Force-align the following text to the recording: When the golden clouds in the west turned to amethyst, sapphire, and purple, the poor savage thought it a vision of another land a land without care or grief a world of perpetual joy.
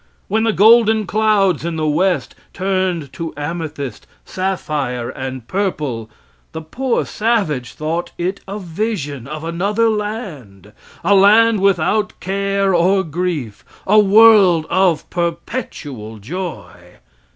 When 0.27 0.45
the 0.45 0.51
golden 0.51 1.05
clouds 1.05 1.63
in 1.63 1.75
the 1.75 1.85
west 1.85 2.33
turned 2.53 3.13
to 3.13 3.35
amethyst, 3.37 4.07
sapphire, 4.25 5.11
and 5.11 5.47
purple, 5.47 6.09
the 6.53 6.61
poor 6.63 7.05
savage 7.05 7.73
thought 7.73 8.11
it 8.17 8.39
a 8.47 8.57
vision 8.57 9.27
of 9.27 9.43
another 9.43 9.89
land 9.91 10.73
a 11.03 11.13
land 11.13 11.59
without 11.59 12.19
care 12.19 12.73
or 12.73 13.03
grief 13.03 13.63
a 13.85 13.99
world 13.99 14.65
of 14.71 15.07
perpetual 15.11 16.17
joy. 16.17 16.71